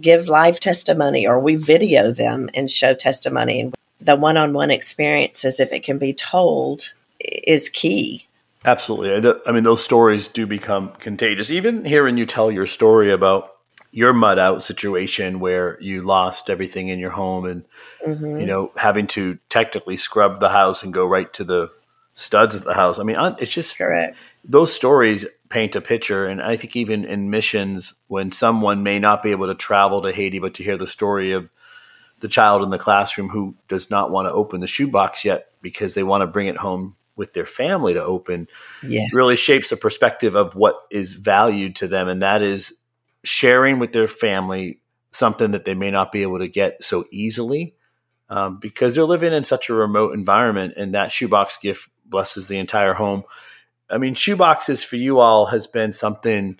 give 0.00 0.28
live 0.28 0.60
testimony 0.60 1.26
or 1.26 1.38
we 1.38 1.56
video 1.56 2.12
them 2.12 2.48
and 2.54 2.70
show 2.70 2.94
testimony. 2.94 3.60
And 3.60 3.74
the 4.00 4.16
one 4.16 4.36
on 4.36 4.52
one 4.52 4.70
experiences, 4.70 5.60
if 5.60 5.72
it 5.72 5.82
can 5.82 5.98
be 5.98 6.12
told, 6.12 6.94
is 7.20 7.68
key. 7.68 8.26
Absolutely. 8.64 9.32
I 9.46 9.52
mean, 9.52 9.64
those 9.64 9.82
stories 9.82 10.28
do 10.28 10.46
become 10.46 10.92
contagious. 10.98 11.50
Even 11.50 11.84
hearing 11.84 12.16
you 12.16 12.26
tell 12.26 12.50
your 12.50 12.66
story 12.66 13.10
about 13.10 13.56
your 13.92 14.12
mud 14.12 14.38
out 14.38 14.62
situation 14.62 15.40
where 15.40 15.76
you 15.80 16.02
lost 16.02 16.48
everything 16.48 16.88
in 16.88 16.98
your 16.98 17.10
home 17.10 17.44
and, 17.44 17.64
mm-hmm. 18.06 18.38
you 18.38 18.46
know, 18.46 18.70
having 18.76 19.06
to 19.08 19.38
technically 19.48 19.96
scrub 19.96 20.40
the 20.40 20.50
house 20.50 20.82
and 20.82 20.94
go 20.94 21.04
right 21.04 21.32
to 21.32 21.42
the 21.42 21.70
studs 22.20 22.54
at 22.54 22.64
the 22.64 22.74
house. 22.74 22.98
I 22.98 23.02
mean, 23.02 23.16
it's 23.38 23.52
just 23.52 23.78
correct. 23.78 24.16
Those 24.44 24.72
stories 24.72 25.24
paint 25.48 25.74
a 25.74 25.80
picture. 25.80 26.26
And 26.26 26.42
I 26.42 26.56
think 26.56 26.76
even 26.76 27.04
in 27.04 27.30
missions, 27.30 27.94
when 28.08 28.30
someone 28.30 28.82
may 28.82 28.98
not 28.98 29.22
be 29.22 29.30
able 29.30 29.46
to 29.46 29.54
travel 29.54 30.02
to 30.02 30.12
Haiti, 30.12 30.38
but 30.38 30.54
to 30.54 30.62
hear 30.62 30.76
the 30.76 30.86
story 30.86 31.32
of 31.32 31.48
the 32.20 32.28
child 32.28 32.62
in 32.62 32.68
the 32.68 32.78
classroom 32.78 33.30
who 33.30 33.54
does 33.68 33.90
not 33.90 34.10
want 34.10 34.26
to 34.26 34.32
open 34.32 34.60
the 34.60 34.66
shoebox 34.66 35.24
yet 35.24 35.46
because 35.62 35.94
they 35.94 36.02
want 36.02 36.20
to 36.20 36.26
bring 36.26 36.46
it 36.46 36.58
home 36.58 36.94
with 37.16 37.32
their 37.32 37.46
family 37.46 37.94
to 37.94 38.02
open 38.02 38.48
yes. 38.82 39.10
really 39.14 39.36
shapes 39.36 39.72
a 39.72 39.76
perspective 39.76 40.34
of 40.34 40.54
what 40.54 40.74
is 40.90 41.14
valued 41.14 41.74
to 41.76 41.88
them. 41.88 42.08
And 42.08 42.20
that 42.20 42.42
is 42.42 42.74
sharing 43.24 43.78
with 43.78 43.92
their 43.92 44.08
family 44.08 44.80
something 45.10 45.52
that 45.52 45.64
they 45.64 45.74
may 45.74 45.90
not 45.90 46.12
be 46.12 46.22
able 46.22 46.38
to 46.38 46.48
get 46.48 46.84
so 46.84 47.06
easily 47.10 47.74
um, 48.28 48.58
because 48.58 48.94
they're 48.94 49.04
living 49.04 49.32
in 49.32 49.44
such 49.44 49.68
a 49.68 49.74
remote 49.74 50.14
environment. 50.14 50.74
And 50.76 50.94
that 50.94 51.12
shoebox 51.12 51.56
gift 51.56 51.88
blesses 52.10 52.48
the 52.48 52.58
entire 52.58 52.94
home. 52.94 53.24
I 53.88 53.98
mean, 53.98 54.14
shoeboxes 54.14 54.84
for 54.84 54.96
you 54.96 55.18
all 55.18 55.46
has 55.46 55.66
been 55.66 55.92
something 55.92 56.58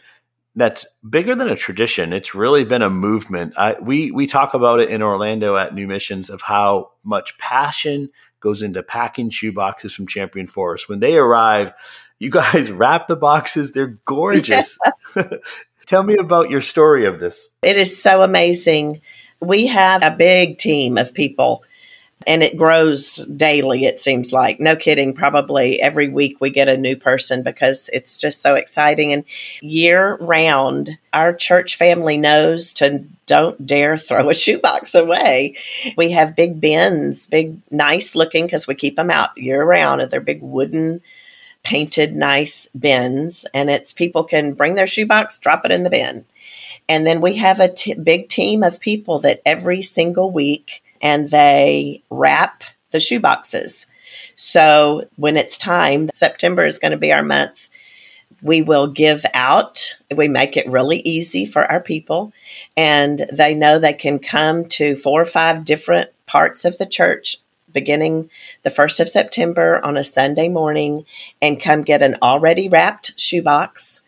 that's 0.57 0.85
bigger 1.09 1.35
than 1.35 1.49
a 1.49 1.57
tradition. 1.57 2.12
It's 2.12 2.35
really 2.35 2.64
been 2.64 2.83
a 2.83 2.90
movement. 2.90 3.54
I, 3.57 3.76
we 3.80 4.11
we 4.11 4.26
talk 4.26 4.54
about 4.54 4.80
it 4.80 4.90
in 4.90 5.02
Orlando 5.02 5.57
at 5.57 5.75
New 5.75 5.87
Missions 5.87 6.28
of 6.28 6.42
how 6.42 6.90
much 7.04 7.38
passion 7.38 8.11
goes 8.40 8.62
into 8.62 8.83
packing 8.83 9.30
shoe 9.30 9.52
boxes 9.52 9.95
from 9.95 10.07
Champion 10.07 10.47
Forest. 10.47 10.88
When 10.88 11.00
they 11.00 11.16
arrive, 11.16 11.73
you 12.19 12.30
guys 12.30 12.71
wrap 12.73 13.07
the 13.07 13.16
boxes. 13.16 13.73
They're 13.73 13.99
gorgeous. 14.04 14.78
Tell 15.87 16.02
me 16.02 16.16
about 16.16 16.50
your 16.50 16.61
story 16.61 17.07
of 17.07 17.21
this. 17.21 17.49
It 17.62 17.76
is 17.76 18.00
so 18.00 18.23
amazing. 18.23 19.00
We 19.40 19.66
have 19.69 20.02
a 20.02 20.11
big 20.11 20.59
team 20.59 20.99
of 20.99 21.14
people 21.14 21.64
and 22.27 22.43
it 22.43 22.57
grows 22.57 23.17
daily 23.37 23.85
it 23.87 24.00
seems 24.00 24.33
like. 24.33 24.61
No 24.61 24.77
kidding 24.77 25.15
probably 25.15 25.81
every 25.81 26.09
week 26.09 26.41
we 26.41 26.50
get 26.50 26.69
a 26.69 26.77
new 26.77 26.97
person 26.97 27.43
because 27.43 27.89
it's 27.93 28.19
just 28.19 28.41
so 28.41 28.55
exciting. 28.55 29.12
And 29.12 29.25
year 29.62 30.17
round 30.21 30.99
our 31.12 31.33
church 31.33 31.77
family 31.77 32.19
knows 32.19 32.73
to 32.75 33.05
don't 33.27 33.67
dare 33.67 33.97
throw 33.97 34.29
a 34.29 34.35
shoebox 34.35 34.95
away. 34.95 35.57
We 35.97 36.11
have 36.11 36.37
big 36.37 36.61
bins 36.61 37.27
big 37.27 37.59
nice 37.71 38.15
looking 38.15 38.47
because 38.47 38.67
we 38.67 38.75
keep 38.75 38.97
them 38.97 39.11
out 39.11 39.37
year 39.37 39.62
round 39.65 40.03
and 40.03 40.11
they're 40.11 40.21
big 40.21 40.43
wooden 40.43 41.00
painted 41.62 42.17
nice 42.17 42.69
bins 42.79 43.45
and 43.53 43.69
it's 43.71 43.93
people 43.93 44.25
can 44.25 44.55
bring 44.55 44.75
their 44.75 44.87
shoebox 44.87 45.39
drop 45.39 45.65
it 45.65 45.71
in 45.71 45.85
the 45.85 45.91
bin. 45.91 46.25
And 46.89 47.07
then 47.07 47.21
we 47.21 47.37
have 47.37 47.61
a 47.61 47.73
t- 47.73 47.95
big 47.95 48.29
team 48.29 48.62
of 48.62 48.81
people 48.81 49.21
that 49.21 49.41
every 49.47 49.81
single 49.81 50.31
week 50.31 50.83
and 51.00 51.30
they 51.30 52.02
wrap 52.11 52.64
the 52.90 53.00
shoe 53.00 53.21
boxes. 53.21 53.87
So 54.35 55.02
when 55.16 55.37
it's 55.37 55.59
time, 55.59 56.11
September 56.12 56.64
is 56.64 56.78
going 56.78 56.92
to 56.92 56.99
be 56.99 57.12
our 57.12 57.23
month. 57.23 57.69
We 58.42 58.62
will 58.62 58.87
give 58.87 59.25
out. 59.35 59.97
We 60.14 60.28
make 60.28 60.57
it 60.57 60.69
really 60.69 61.00
easy 61.00 61.45
for 61.45 61.71
our 61.71 61.80
people, 61.80 62.33
and 62.76 63.26
they 63.30 63.54
know 63.54 63.78
they 63.78 63.92
can 63.92 64.19
come 64.19 64.64
to 64.66 64.97
four 64.97 65.21
or 65.21 65.26
five 65.26 65.64
different 65.64 66.11
parts 66.26 66.64
of 66.64 66.78
the 66.78 66.87
church 66.87 67.37
beginning 67.73 68.30
the 68.62 68.71
1st 68.71 69.00
of 69.00 69.09
September 69.09 69.80
on 69.85 69.97
a 69.97 70.04
Sunday 70.04 70.49
morning 70.49 71.04
and 71.40 71.61
come 71.61 71.83
get 71.83 72.02
an 72.02 72.16
already 72.23 72.69
wrapped 72.69 73.19
shoebox 73.19 74.00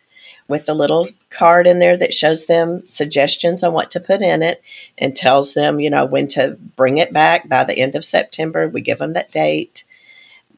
with 0.47 0.67
a 0.69 0.73
little 0.73 1.07
card 1.29 1.67
in 1.67 1.79
there 1.79 1.97
that 1.97 2.13
shows 2.13 2.45
them 2.45 2.81
suggestions 2.81 3.63
on 3.63 3.73
what 3.73 3.91
to 3.91 3.99
put 3.99 4.21
in 4.21 4.41
it 4.41 4.61
and 4.97 5.15
tells 5.15 5.53
them, 5.53 5.79
you 5.79 5.89
know, 5.89 6.05
when 6.05 6.27
to 6.29 6.57
bring 6.75 6.97
it 6.97 7.13
back 7.13 7.47
by 7.47 7.63
the 7.63 7.77
end 7.77 7.95
of 7.95 8.05
September. 8.05 8.67
We 8.67 8.81
give 8.81 8.99
them 8.99 9.13
that 9.13 9.31
date. 9.31 9.83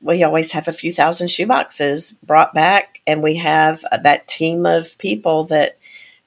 We 0.02 0.24
always 0.24 0.52
have 0.52 0.68
a 0.68 0.74
few 0.74 0.92
thousand 0.92 1.28
shoeboxes 1.28 2.16
brought 2.22 2.54
back, 2.54 3.02
and 3.08 3.24
we 3.24 3.38
have 3.38 3.84
uh, 3.92 3.98
that 4.00 4.28
team 4.28 4.66
of 4.66 4.98
people 4.98 5.46
that 5.46 5.74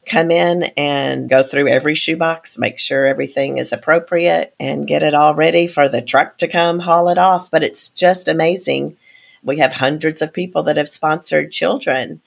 come 0.06 0.30
in 0.30 0.64
and 0.76 1.28
go 1.28 1.42
through 1.42 1.68
every 1.68 1.94
shoebox, 1.94 2.58
make 2.58 2.78
sure 2.78 3.06
everything 3.06 3.58
is 3.58 3.72
appropriate, 3.72 4.54
and 4.58 4.86
get 4.86 5.02
it 5.02 5.14
all 5.14 5.34
ready 5.34 5.66
for 5.66 5.88
the 5.88 6.00
truck 6.00 6.38
to 6.38 6.48
come 6.48 6.80
haul 6.80 7.08
it 7.08 7.18
off. 7.18 7.50
But 7.50 7.62
it's 7.62 7.90
just 7.90 8.26
amazing. 8.26 8.96
We 9.42 9.58
have 9.58 9.74
hundreds 9.74 10.22
of 10.22 10.32
people 10.32 10.62
that 10.64 10.78
have 10.78 10.88
sponsored 10.88 11.52
children 11.52 12.20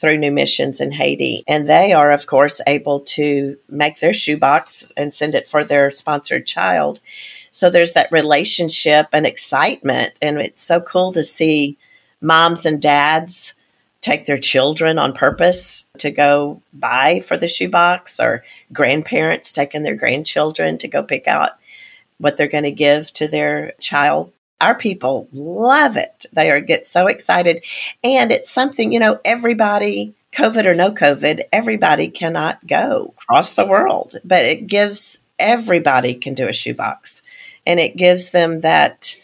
through 0.00 0.18
New 0.18 0.32
Missions 0.32 0.80
in 0.80 0.90
Haiti. 0.92 1.42
And 1.46 1.68
they 1.68 1.92
are, 1.92 2.10
of 2.10 2.26
course, 2.26 2.60
able 2.66 3.00
to 3.00 3.56
make 3.68 4.00
their 4.00 4.12
shoebox 4.12 4.92
and 4.96 5.12
send 5.12 5.34
it 5.34 5.48
for 5.48 5.64
their 5.64 5.90
sponsored 5.90 6.46
child. 6.46 7.00
So 7.50 7.70
there's 7.70 7.92
that 7.92 8.12
relationship 8.12 9.08
and 9.12 9.26
excitement. 9.26 10.12
And 10.20 10.40
it's 10.40 10.62
so 10.62 10.80
cool 10.80 11.12
to 11.12 11.22
see 11.22 11.78
moms 12.20 12.66
and 12.66 12.80
dads 12.80 13.54
take 14.00 14.26
their 14.26 14.38
children 14.38 14.98
on 14.98 15.14
purpose 15.14 15.86
to 15.96 16.10
go 16.10 16.60
buy 16.74 17.20
for 17.20 17.38
the 17.38 17.48
shoebox 17.48 18.20
or 18.20 18.44
grandparents 18.70 19.50
taking 19.50 19.82
their 19.82 19.94
grandchildren 19.94 20.76
to 20.76 20.88
go 20.88 21.02
pick 21.02 21.26
out 21.26 21.52
what 22.18 22.36
they're 22.36 22.46
going 22.46 22.64
to 22.64 22.70
give 22.70 23.10
to 23.14 23.26
their 23.26 23.72
child 23.80 24.30
our 24.60 24.74
people 24.74 25.28
love 25.32 25.96
it. 25.96 26.26
They 26.32 26.50
are 26.50 26.60
get 26.60 26.86
so 26.86 27.06
excited. 27.06 27.64
And 28.02 28.32
it's 28.32 28.50
something, 28.50 28.92
you 28.92 29.00
know, 29.00 29.20
everybody, 29.24 30.14
COVID 30.32 30.64
or 30.66 30.74
no 30.74 30.90
COVID, 30.90 31.42
everybody 31.52 32.08
cannot 32.08 32.66
go 32.66 33.14
across 33.22 33.52
the 33.52 33.66
world. 33.66 34.16
But 34.24 34.44
it 34.44 34.66
gives 34.66 35.18
everybody 35.38 36.14
can 36.14 36.34
do 36.34 36.48
a 36.48 36.52
shoebox. 36.52 37.22
And 37.66 37.80
it 37.80 37.96
gives 37.96 38.30
them 38.30 38.60
that 38.60 39.16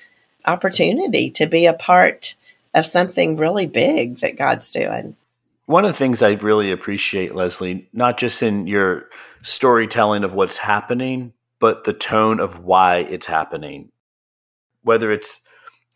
opportunity 0.46 1.30
to 1.32 1.46
be 1.46 1.66
a 1.66 1.74
part 1.74 2.34
of 2.74 2.86
something 2.86 3.36
really 3.36 3.66
big 3.66 4.18
that 4.18 4.36
God's 4.36 4.70
doing. 4.70 5.16
One 5.66 5.84
of 5.84 5.90
the 5.90 5.96
things 5.96 6.22
I 6.22 6.32
really 6.32 6.72
appreciate, 6.72 7.34
Leslie, 7.34 7.88
not 7.92 8.18
just 8.18 8.42
in 8.42 8.66
your 8.66 9.08
storytelling 9.42 10.24
of 10.24 10.34
what's 10.34 10.56
happening, 10.56 11.32
but 11.60 11.84
the 11.84 11.92
tone 11.92 12.40
of 12.40 12.64
why 12.64 12.98
it's 12.98 13.26
happening 13.26 13.90
whether 14.82 15.12
it's 15.12 15.40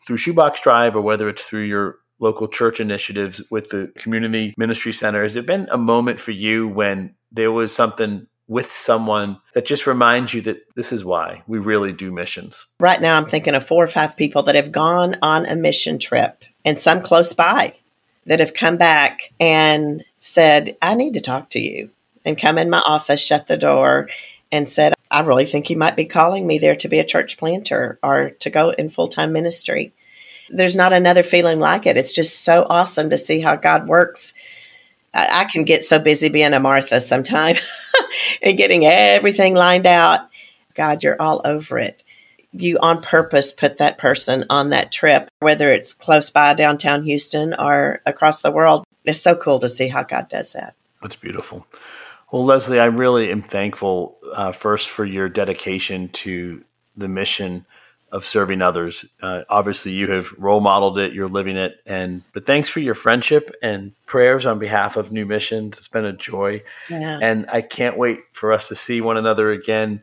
through 0.07 0.19
Shoebox 0.19 0.61
Drive 0.61 0.97
or 0.97 1.01
whether 1.01 1.29
it's 1.29 1.47
through 1.47 1.63
your 1.63 1.99
local 2.19 2.49
church 2.49 2.81
initiatives 2.81 3.43
with 3.51 3.71
the 3.71 3.93
community 3.97 4.55
ministry 4.57 4.93
center, 4.93 5.23
has 5.23 5.35
there 5.35 5.43
been 5.43 5.69
a 5.71 5.79
moment 5.79 6.21
for 6.21 6.33
you 6.33 6.69
when 6.69 7.15
there 7.33 7.53
was 7.53 7.75
something 7.75 8.27
with 8.47 8.71
someone 8.71 9.39
that 9.55 9.65
just 9.65 9.87
reminds 9.87 10.35
you 10.35 10.43
that 10.43 10.63
this 10.75 10.93
is 10.93 11.05
why 11.05 11.43
we 11.47 11.59
really 11.59 11.93
do 11.93 12.13
missions? 12.13 12.67
Right 12.79 13.01
now, 13.01 13.17
I'm 13.17 13.27
thinking 13.27 13.55
of 13.55 13.67
four 13.67 13.83
or 13.83 13.89
five 13.89 14.17
people 14.17 14.43
that 14.45 14.55
have 14.55 14.71
gone 14.71 15.17
on 15.23 15.47
a 15.47 15.57
mission 15.57 15.99
trip 15.99 16.45
and 16.65 16.79
some 16.79 17.01
close 17.01 17.33
by 17.33 17.75
that 18.27 18.41
have 18.41 18.55
come 18.55 18.77
back 18.77 19.33
and 19.41 20.05
said, 20.19 20.77
I 20.81 20.95
need 20.95 21.15
to 21.15 21.21
talk 21.21 21.51
to 21.51 21.61
you, 21.61 21.91
and 22.25 22.39
come 22.39 22.57
in 22.57 22.71
my 22.71 22.81
office, 22.81 23.21
shut 23.21 23.47
the 23.47 23.57
door, 23.57 24.09
and 24.51 24.69
said, 24.69 24.95
I 25.15 25.21
really 25.21 25.47
think 25.47 25.69
he 25.69 25.77
might 25.77 25.95
be 25.95 26.07
calling 26.07 26.45
me 26.45 26.59
there 26.59 26.75
to 26.75 26.89
be 26.89 26.99
a 26.99 27.05
church 27.05 27.39
planter 27.39 28.01
or 28.03 28.31
to 28.41 28.51
go 28.51 28.71
in 28.71 28.89
full 28.91 29.07
time 29.07 29.33
ministry. 29.33 29.93
There's 30.51 30.75
not 30.75 30.93
another 30.93 31.23
feeling 31.23 31.61
like 31.61 31.87
it. 31.87 31.97
It's 31.97 32.13
just 32.13 32.43
so 32.43 32.67
awesome 32.69 33.11
to 33.11 33.17
see 33.17 33.39
how 33.39 33.55
God 33.55 33.87
works. 33.87 34.35
I, 35.15 35.43
I 35.43 35.45
can 35.45 35.63
get 35.63 35.85
so 35.85 36.01
busy 36.01 36.31
being 36.31 36.53
a 36.53 36.59
Martha 36.59 37.01
sometime 37.01 37.55
and 38.43 38.59
getting 38.59 38.85
everything 38.87 39.55
lined 39.55 39.87
out. 39.87 40.29
God, 40.75 41.05
you're 41.05 41.23
all 41.23 41.41
over 41.45 41.79
it. 41.79 42.03
You 42.51 42.79
on 42.83 43.01
purpose 43.01 43.53
put 43.53 43.79
that 43.79 43.99
person 43.99 44.47
on 44.51 44.71
that 44.71 44.91
trip, 44.91 45.29
whether 45.39 45.71
it's 45.71 45.93
close 45.93 46.29
by 46.31 46.55
downtown 46.55 47.05
Houston 47.05 47.55
or 47.55 48.01
across 48.05 48.43
the 48.43 48.51
world. 48.51 48.85
It's 49.05 49.21
so 49.21 49.37
cool 49.37 49.61
to 49.61 49.69
see 49.69 49.87
how 49.87 50.03
God 50.03 50.29
does 50.29 50.55
that. 50.55 50.75
That's 51.01 51.15
beautiful. 51.15 51.69
Well, 52.33 52.45
Leslie, 52.45 52.81
I 52.81 52.87
really 52.87 53.31
am 53.31 53.43
thankful 53.43 54.19
uh, 54.33 54.53
first 54.53 54.91
for 54.91 55.05
your 55.05 55.29
dedication 55.29 56.09
to 56.11 56.65
the 56.97 57.09
mission 57.09 57.67
of 58.15 58.25
serving 58.25 58.63
others. 58.63 59.05
Uh, 59.21 59.43
obviously, 59.49 59.91
you 59.91 60.11
have 60.13 60.33
role 60.39 60.61
modeled 60.61 60.99
it, 60.99 61.13
you're 61.13 61.29
living 61.29 61.57
it, 61.57 61.81
and 61.85 62.23
but 62.33 62.47
thanks 62.47 62.69
for 62.69 62.79
your 62.79 62.95
friendship 62.95 63.51
and 63.61 63.93
prayers 64.07 64.47
on 64.47 64.61
behalf 64.61 64.97
of 64.97 65.11
New 65.11 65.27
Missions. 65.27 65.79
It's 65.79 65.89
been 65.89 66.05
a 66.05 66.13
joy, 66.13 66.63
yeah. 66.89 67.19
and 67.21 67.47
I 67.53 67.61
can't 67.61 67.99
wait 67.99 68.21
for 68.33 68.53
us 68.53 68.69
to 68.69 68.77
see 68.77 69.01
one 69.01 69.17
another 69.17 69.51
again. 69.51 70.03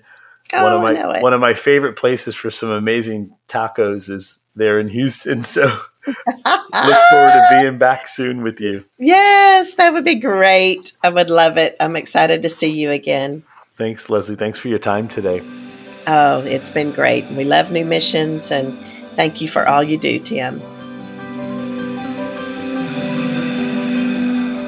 Oh, 0.52 0.64
one 0.64 0.74
of 0.74 0.82
my 0.82 1.22
one 1.22 1.34
of 1.34 1.40
my 1.40 1.54
favorite 1.54 1.96
places 1.96 2.36
for 2.36 2.50
some 2.50 2.70
amazing 2.70 3.34
tacos 3.48 4.10
is 4.10 4.44
there 4.56 4.80
in 4.80 4.90
Houston. 4.90 5.42
So 5.52 5.74
look 6.08 7.00
forward 7.10 7.34
to 7.34 7.48
being 7.52 7.78
back 7.78 8.08
soon 8.08 8.44
with 8.44 8.60
you. 8.60 8.84
Yes, 8.98 9.76
that 9.76 9.94
would 9.94 10.06
be 10.06 10.16
great. 10.16 10.94
I 11.04 11.10
would 11.10 11.30
love 11.30 11.58
it. 11.58 11.76
I'm 11.80 11.96
excited 11.96 12.44
to 12.44 12.50
see 12.50 12.72
you 12.72 12.92
again. 12.92 13.44
Thanks, 13.76 14.10
Leslie. 14.10 14.36
Thanks 14.36 14.60
for 14.60 14.68
your 14.68 14.80
time 14.80 15.08
today. 15.08 15.42
Oh, 16.08 16.42
it's 16.42 16.70
been 16.70 16.92
great. 16.92 17.26
We 17.32 17.44
love 17.44 17.72
new 17.72 17.86
missions 17.86 18.52
and 18.52 18.74
thank 19.16 19.42
you 19.42 19.48
for 19.48 19.68
all 19.68 19.84
you 19.84 19.98
do, 19.98 20.20
Tim. 20.20 20.60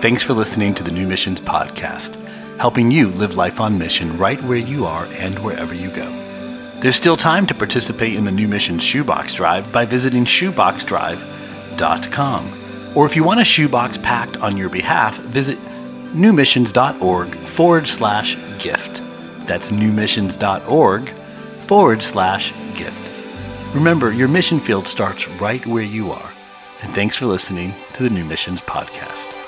Thanks 0.02 0.22
for 0.22 0.34
listening 0.34 0.74
to 0.76 0.84
the 0.84 0.92
New 0.92 1.08
Missions 1.08 1.40
Podcast, 1.40 2.16
helping 2.60 2.92
you 2.92 3.08
live 3.08 3.36
life 3.36 3.62
on 3.62 3.78
mission 3.78 4.18
right 4.18 4.42
where 4.44 4.58
you 4.58 4.86
are 4.86 5.06
and 5.14 5.40
wherever 5.40 5.74
you 5.74 5.90
go. 5.90 6.23
There's 6.84 6.96
still 6.98 7.16
time 7.16 7.48
to 7.48 7.56
participate 7.56 8.16
in 8.16 8.26
the 8.26 8.32
New 8.32 8.50
Missions 8.50 8.84
Shoebox 8.84 9.36
Drive 9.36 9.72
by 9.72 9.86
visiting 9.86 10.26
shoeboxdrive.com. 10.26 12.54
Or 12.94 13.06
if 13.06 13.16
you 13.16 13.24
want 13.24 13.40
a 13.40 13.46
shoebox 13.46 13.98
packed 13.98 14.36
on 14.36 14.58
your 14.58 14.70
behalf, 14.70 15.18
visit 15.20 15.58
newmissions.org 16.14 17.36
forward 17.36 17.88
slash 17.88 18.36
gift. 18.60 19.02
That's 19.48 19.70
newmissions.org 19.70 21.10
forward 21.10 22.04
slash 22.04 22.52
gift. 22.76 23.74
Remember, 23.74 24.12
your 24.12 24.28
mission 24.28 24.60
field 24.60 24.90
starts 24.90 25.30
right 25.30 25.66
where 25.66 25.84
you 25.84 26.12
are. 26.12 26.34
And 26.82 26.94
thanks 26.94 27.16
for 27.16 27.28
listening 27.28 27.74
to 27.94 28.04
the 28.04 28.10
New 28.10 28.26
Missions 28.26 28.60
Podcast. 28.60 29.43